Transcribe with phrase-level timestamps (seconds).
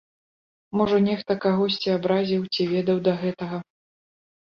[0.79, 3.57] Можа нехта кагосьці абразіў ці ведаў да гэтага?